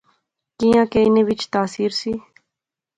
[0.57, 2.11] کیاں کہ انیں وچ تاثیر سی